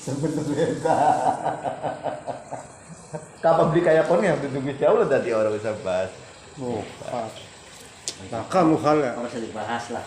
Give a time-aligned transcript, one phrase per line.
[0.00, 0.66] sebenarnya.
[3.40, 6.12] Kapan beli kayak kon yang itu Gusti Allah tadi orang bisa bahas.
[6.60, 7.28] Mukhal.
[8.28, 9.12] Nah, kamu hal ya.
[9.16, 10.04] Kalau bisa dibahas lah.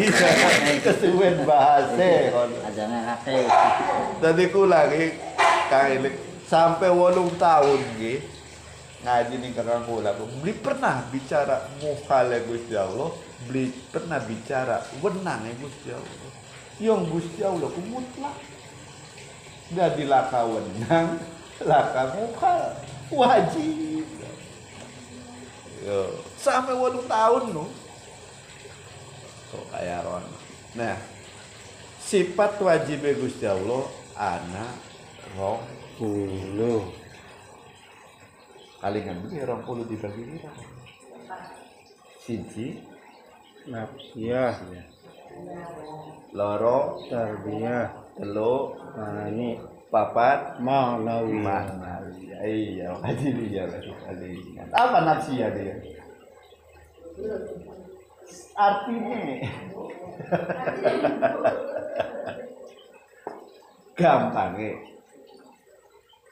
[0.00, 2.50] iya kesuwen bahasnya kon.
[2.64, 3.36] Ajangan hati.
[4.24, 5.20] tadi ku lagi
[5.68, 6.08] kali
[6.48, 8.34] sampai wolung tahun gitu
[9.04, 13.12] ngaji nih kakak kula beli pernah bicara mukhale Gusti Allah?
[13.44, 16.32] Beli pernah bicara wenang ya Gusti Allah?
[16.80, 18.53] Yang Gusti Allah ku mutlak
[19.72, 21.22] jadi laka wenang
[21.64, 22.62] laka mukhal
[23.08, 24.04] wajib.
[25.84, 27.64] Yo, sampai wolung tahun nu.
[29.52, 30.24] Kok kayak ron.
[30.76, 30.96] Nah
[32.04, 33.88] sifat wajib Gusti Allah
[34.18, 34.72] anak
[35.38, 35.62] roh
[35.94, 36.90] Puluh.
[38.82, 40.52] kalingan ini rong puluh dibagi pira
[42.20, 42.82] siji.
[43.64, 44.60] Nafsiyah.
[46.36, 47.00] loro.
[47.08, 48.03] Tarbiyah.
[48.18, 49.58] Telu Mani.
[49.90, 51.38] papat Ma'nawiyah.
[51.38, 55.74] manawi iya kaji dia kalingan apa nafsia dia
[58.58, 59.18] artinya
[63.94, 64.74] gampang ya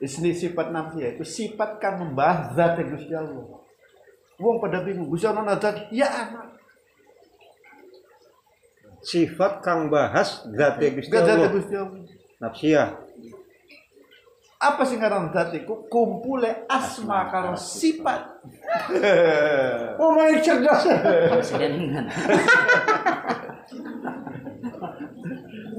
[0.02, 3.62] Ini sifat nafsia itu sifat kan membahas zat Gusti Allah.
[4.34, 6.58] Wong pada bingung, Gusti Allah zat, ya anak.
[9.02, 11.50] Sifat kang bahas zat Gusti Gak zat Allah.
[11.50, 12.00] Gusti Allah.
[12.38, 12.88] Nafsiyah.
[14.62, 15.90] Apa sih ngaran zat iku?
[15.90, 18.30] Kumpule asma karo sifat.
[20.02, 20.82] Oh, main cerdas.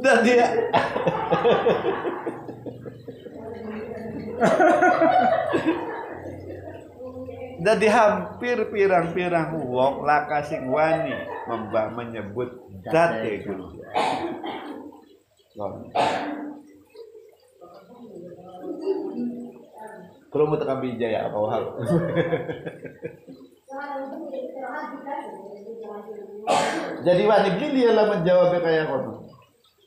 [0.04, 0.48] Dan dia
[7.64, 11.16] Jadi hampir pirang-pirang wong laka sing wani
[11.96, 12.52] menyebut
[12.84, 13.48] date.
[20.34, 21.64] Kalau mau tekan bijaya apa hal?
[27.06, 29.30] Jadi wani beli dia lah menjawabnya kayak kono.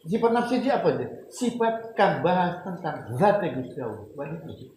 [0.07, 1.07] Sifat nafsi dia apa aja?
[1.27, 4.07] Sifat kan bahas tentang zat Gusti Allah.
[4.15, 4.71] Wani itu.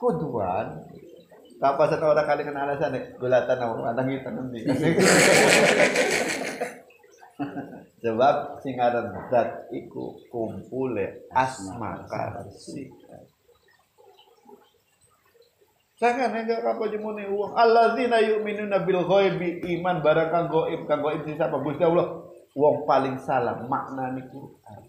[0.00, 0.88] Kuduan.
[1.58, 4.58] Kapasan orang kali kena alasan ya, gulatan aku anak kita nanti.
[8.02, 12.90] Sebab singaran zat iku kumpule asma kasih.
[15.98, 17.58] Sangan enggak apa jemune uang.
[17.58, 22.22] Alladzina yu'minuna bil ghaibi iman barang kang gaib kang gaib siapa Gusti Allah.
[22.54, 24.80] Wong paling salah makna Quran.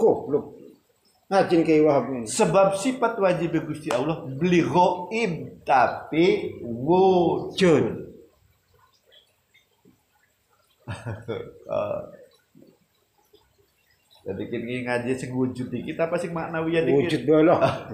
[0.00, 0.56] Goblok.
[1.28, 2.24] Ngajin ke Wahab ini.
[2.24, 8.05] Sebab sifat wajib Gusti Allah beli gaib tapi wujud.
[14.26, 17.30] Jadi kini ngaji sing wujud iki kita apa sing maknawiya Wujud dikit.
[17.30, 17.86] bae lah.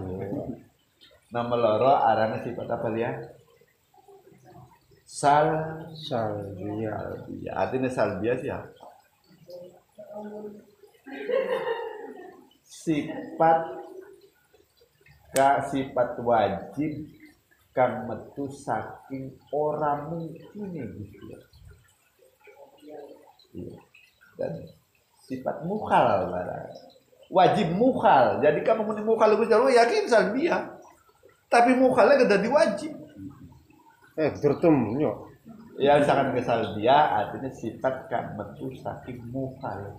[1.28, 3.12] Nama loro arana sifat apa ya?
[5.04, 5.48] Sal
[5.92, 6.96] salbia.
[7.52, 8.68] Artinya salbia siapa?
[12.64, 13.60] Sifat
[15.36, 17.12] ka sifat wajib
[17.76, 21.28] kang metu saking ora mungkin ya Gusti.
[21.28, 21.51] Iya.
[24.38, 24.52] Dan
[25.28, 26.68] sifat mukhal barang.
[27.32, 28.44] Wajib mukhal.
[28.44, 30.76] Jadi kamu muni mukhal Gusti Allah yakin salbia.
[31.48, 32.92] Tapi mukhalnya gak jadi wajib.
[34.16, 35.16] Eh, nyok.
[35.80, 39.96] Ya misalkan kesal dia artinya sifat kan metu saking mukhal.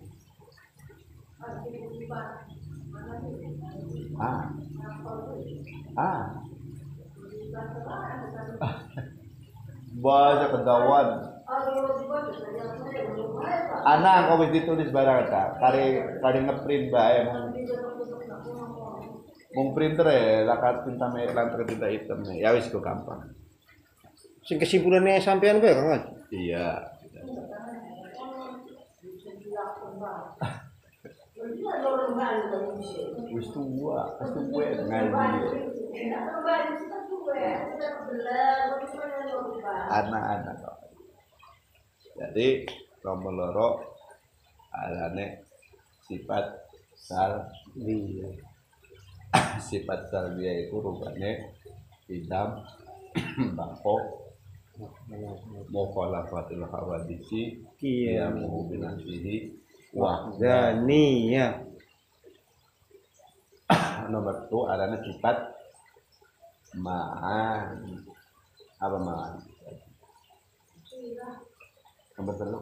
[4.22, 4.54] Ah.
[5.98, 6.26] Ah.
[10.04, 11.33] Banyak kedawan.
[13.84, 15.44] Anak kau ditulis barang ta.
[15.60, 15.84] Kari
[16.24, 17.52] kari ngeprint bae mung
[19.54, 23.22] mung printer ya lakat tinta merah lantar tinta hitam ya wis kok gampang.
[24.48, 26.12] Sing kesimpulannya sampean bae Kang Haji.
[26.32, 26.68] Iya.
[33.34, 35.60] Wis tua, wis tua ngaji.
[39.92, 40.83] Anak-anak kok.
[42.14, 42.48] Jadi
[43.02, 43.68] nomor loro
[44.74, 45.44] alane
[46.06, 46.46] sifat
[46.94, 48.30] sal Iya.
[49.68, 51.34] sifat salbia itu rupanya
[52.06, 52.62] hitam
[53.58, 54.02] bangkok
[55.74, 58.30] mukhalafatul hawadisi Iya.
[58.30, 59.58] ya binasihi
[59.94, 61.54] wahda Zaniyah.
[64.14, 65.38] nomor itu adanya sifat
[66.78, 68.02] ma'an
[68.82, 69.34] apa ma'an
[72.18, 72.60] nomor telu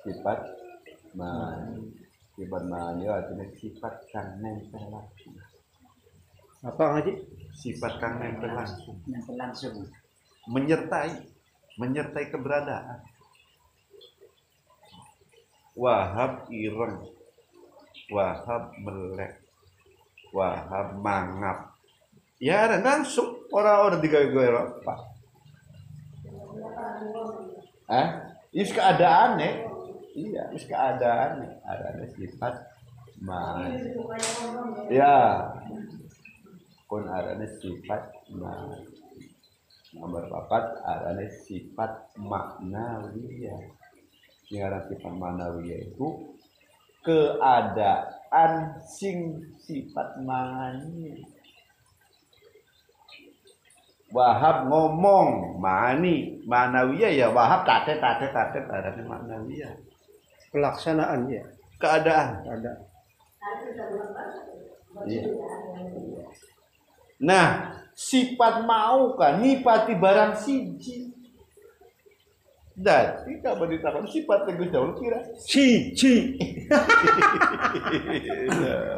[0.00, 0.40] sifat
[1.12, 1.90] ma'an
[2.40, 5.36] sifat ma'ani artinya sifat kang nempel langsung.
[6.64, 7.12] Apa ngaji?
[7.52, 8.96] sifat kang nempel langsung.
[9.04, 9.76] Yang langsung.
[10.48, 11.28] menyertai
[11.76, 13.04] menyertai keberadaan.
[15.76, 17.12] Wahab ireng
[18.08, 19.44] wahab melek
[20.32, 21.76] wahab mangap.
[22.40, 23.36] Ya ada langsung.
[23.52, 24.46] Orang-orang tiga gue
[27.90, 28.08] eh
[28.54, 29.42] is keadaan
[30.14, 32.54] iya is keadaan ada sifat.
[33.20, 33.76] Man
[34.88, 35.44] ya.
[36.88, 38.80] Kon ada sifat man
[39.92, 43.60] nomor papat arane sifat maknawiyah.
[44.48, 46.08] Yang sifat maknawiyah itu
[47.04, 51.20] keadaan sing sifat mani
[54.10, 59.70] Wahab ngomong mani manawiyah ya Wahab tate tate tate arane maknawiyah
[60.50, 61.42] Pelaksanaannya
[61.78, 62.72] keadaan ada.
[65.06, 65.22] Iya.
[67.22, 67.48] Nah,
[67.94, 71.14] sifat mau kan nipati barang siji.
[72.80, 75.20] Dan tidak beritakan sifat tegus jauh kira.
[75.36, 76.34] Si, ci.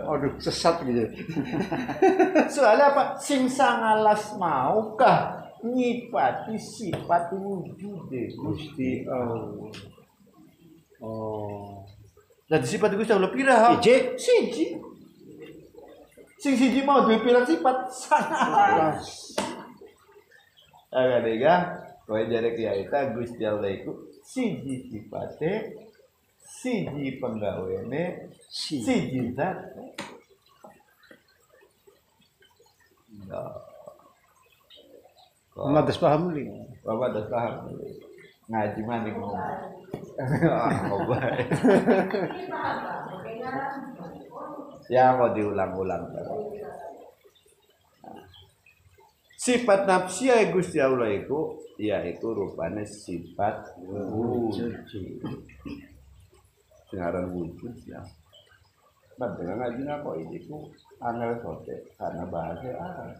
[0.08, 1.04] Aduh, sesat gitu.
[2.54, 3.02] Soalnya apa?
[3.20, 9.70] Sing sangalas mau kah nyipati sifat wujud Gusti Allah.
[11.02, 11.82] Oh.
[12.50, 13.78] Dan sifat tegus jauh pira?
[13.78, 14.18] Ije.
[14.18, 14.76] Siji.
[16.42, 19.34] Sing siji mau duwe pirang sifat sangalas.
[20.92, 21.54] Aga dega,
[22.04, 25.72] kowe jare kiai ta Gusti Allah iku siji sifate,
[26.52, 28.84] siji penggawene, Si.
[28.84, 29.56] siji zat.
[35.56, 36.48] Nggak paham nih.
[36.84, 37.54] Bapak udah paham
[38.52, 39.10] ngaji mana.
[40.44, 41.36] Ah, ngobrol.
[44.92, 46.04] ya mau diulang-ulang.
[49.40, 54.70] Sifat nafsi ya Gusti Allah itu yaitu rupanya sifat wujud.
[56.92, 58.04] Sekarang wujud ya.
[59.16, 60.68] Nah, dengan ngaji kok ini ku
[61.00, 63.16] angel sote karena bahasa Arab.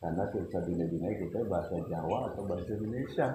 [0.00, 3.28] Karena kita dina-dina kita bahasa Jawa atau bahasa Indonesia.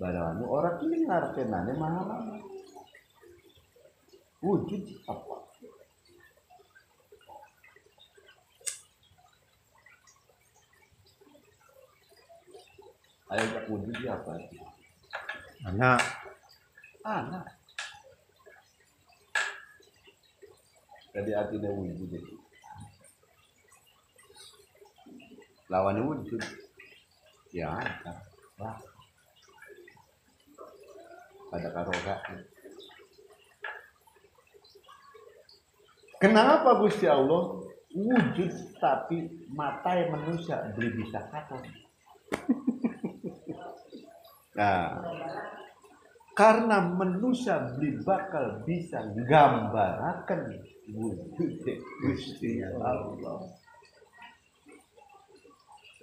[0.00, 2.00] Barang orang ini ngarkenane mana
[4.40, 5.36] Wujud apa?
[13.32, 14.32] Ayo wujud apa?
[15.64, 16.00] Anak.
[17.04, 17.63] Anak.
[21.14, 22.10] Jadi artinya wujud.
[25.70, 26.42] Lawannya wujud.
[27.54, 27.70] Ya,
[28.58, 28.76] wah.
[31.54, 32.18] Pada karoga.
[36.18, 37.62] Kenapa Gusti Allah
[37.94, 38.50] wujud
[38.82, 41.62] tapi mata yang manusia belum bisa kata?
[44.54, 45.02] Nah,
[46.34, 50.58] karena manusia beli bakal bisa gambarakan
[50.90, 51.62] wujud
[52.02, 53.46] Gusti Allah.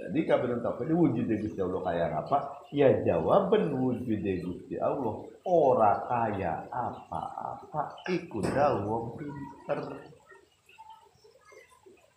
[0.01, 2.37] Jadi kabar tahu ini wujud Gusti Allah kayak apa?
[2.71, 8.47] Ya jawaban wujud Gusti Allah ora kaya apa-apa ikut
[8.87, 9.79] wong pinter.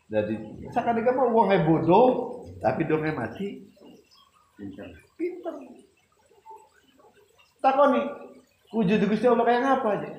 [0.06, 0.34] Jadi
[0.70, 3.58] sekarang mau uangnya bodoh tapi dongnya mati
[4.54, 4.86] pinter.
[5.18, 5.83] Pinter.
[7.64, 8.04] Takoni
[8.76, 10.10] wujud Gusti Allah kayak apa aja?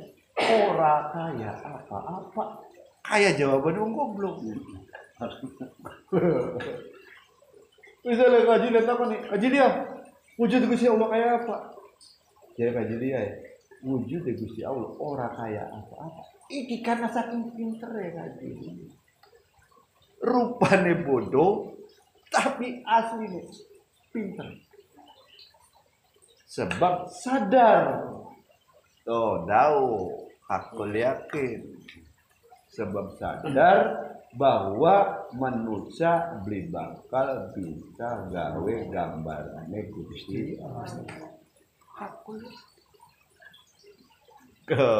[0.65, 2.65] Ora kaya apa-apa.
[3.05, 4.41] Kayak jawaban wong goblok.
[8.05, 9.69] Misalnya kaji dan takoni, kaji dia
[10.41, 11.55] wujud Gusti Allah kayak apa?
[12.57, 13.33] Jadi kaji dia ya.
[13.85, 16.49] Wujud Gusti Allah ora kaya apa-apa.
[16.49, 18.49] Iki karena saking pinter ya kaji.
[20.25, 21.77] Rupane bodoh
[22.33, 23.45] tapi aslinya
[24.09, 24.64] pinter
[26.55, 28.07] sebab sadar.
[29.03, 30.15] Oh tahu.
[30.45, 31.59] Aku yakin.
[32.71, 40.55] Sebab sadar bahwa manusia beli bakal bisa gawe gambarannya Gusti.
[41.95, 42.39] Aku
[44.65, 44.91] ke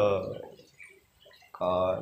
[1.50, 1.98] kon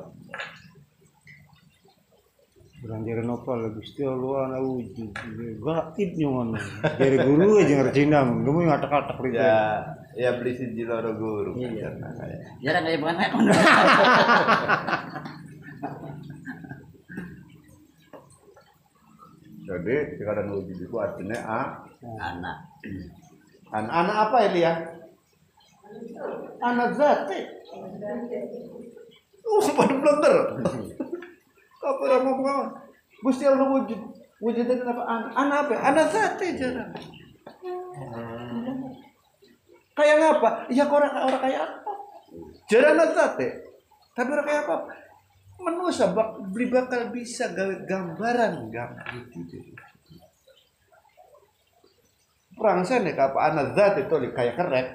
[2.85, 5.09] Kurang jari nopal Gusti Allah anak wujud.
[5.57, 6.53] Gaib nyoman.
[7.01, 8.45] Jari guru aja ngerti nang.
[8.45, 9.41] Kamu yang atak-atak gitu.
[9.41, 9.81] ya
[10.13, 11.89] ya beli si jiloro guru Iya.
[11.97, 13.41] Kayak Jarang kayak bukan aku.
[19.65, 22.69] jadi sekarang wujud itu artinya a Anak.
[23.73, 24.77] An anak apa ini ya?
[26.61, 27.49] Anak zati.
[29.73, 30.37] pada blunder.
[31.85, 32.69] Apa orang mau ngomong?
[33.21, 33.99] Gusti Allah wujud.
[34.41, 35.05] Wujudnya kenapa?
[35.05, 35.73] Anak, anak apa?
[35.85, 36.91] Anak sate jarang.
[39.95, 40.49] Kayak apa?
[40.73, 41.91] Ya orang orang kayak apa?
[42.67, 43.47] Jarang anak sate.
[44.17, 44.75] Tapi orang kayak apa?
[45.55, 49.55] Manusia bak, beli bakal bisa gawe gambaran gambar itu.
[52.55, 54.87] Perang sana apa anak zat itu kayak keret.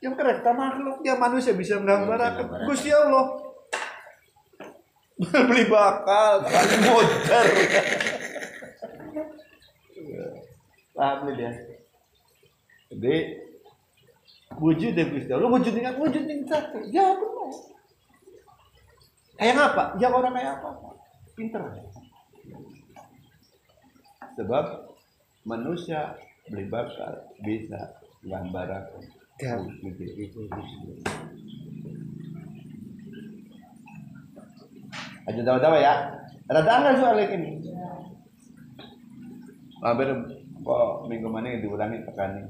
[0.00, 3.43] Yang keret tak makhluk dia manusia bisa menggambarkan Gusti Allah.
[5.48, 6.74] beli bakal kali.
[10.94, 11.50] Paham nih dia.
[12.94, 13.16] Jadi
[14.54, 16.78] wujud dari Gusti Allah, wujud dengan wujud dengan satu.
[16.90, 17.50] Ya benar.
[19.34, 19.84] Kayak apa?
[19.98, 20.70] Ya orang kayak apa?
[21.34, 21.62] Pinter.
[24.34, 24.64] Sebab
[25.46, 26.14] manusia
[26.50, 28.82] beli bakal bisa gambaran
[29.42, 29.58] Ya.
[29.58, 30.46] wujud itu.
[35.24, 35.94] Aja tahu-tahu ya.
[36.44, 37.64] Rada anggar soal ini.
[39.80, 40.08] Hampir
[40.64, 42.44] kok minggu mana diulangi tekanin.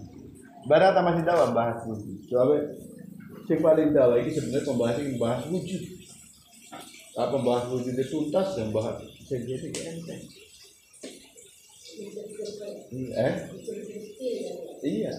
[0.66, 2.18] Barat masih tahu bahas wujud.
[2.26, 2.74] Soalnya
[3.46, 5.82] yang paling tahu ini sebenarnya pembahasan yang bahas wujud.
[7.14, 10.22] Apa bahas wujud itu tuntas yang bahas sejati enteng.
[13.14, 13.34] Eh?
[14.82, 15.14] Iya.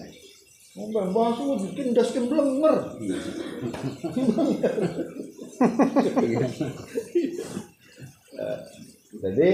[0.76, 3.00] Ngomong bahas wujud tindas kan blenger.
[8.36, 8.60] Eh,
[9.16, 9.50] Jadi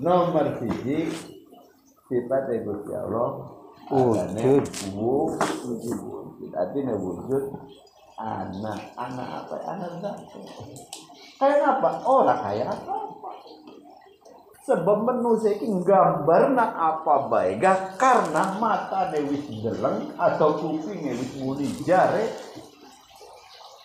[0.00, 1.12] nomor siji
[2.08, 3.30] sifat Gusti Allah.
[3.92, 4.56] Adanya
[4.96, 6.00] wujud.
[6.56, 7.44] Artinya wujud
[8.16, 8.80] anak.
[8.96, 9.56] Anak apa?
[9.68, 10.40] Anak satu
[11.42, 11.90] kayak apa?
[12.06, 12.94] Orang kayak apa?
[14.62, 21.34] Sebab manusia ini gambar na apa baik gak karena mata wis deleng atau kuping wis
[21.42, 22.30] muli jare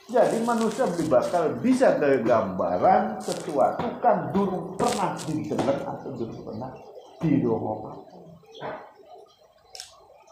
[0.07, 6.71] jadi manusia bakal bisa dari gambaran sesuatu kan dulu pernah didengar atau dulu pernah
[7.19, 8.07] didongong.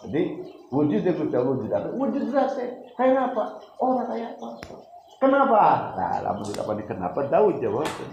[0.07, 0.21] Jadi
[0.71, 1.91] wujud itu wujud apa?
[1.91, 2.65] Wujud berarti
[2.95, 3.43] kayak apa?
[3.83, 4.49] Orang kayak apa?
[5.19, 5.63] Kenapa?
[5.99, 7.19] Nah, lama apa kenapa?
[7.27, 8.07] Tahu jawabnya.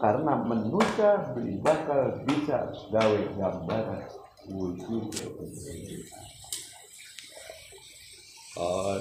[0.00, 1.20] Karena manusia
[1.60, 4.08] bakal bisa gawe gambaran
[4.48, 5.04] wujud.
[8.56, 8.96] Oh.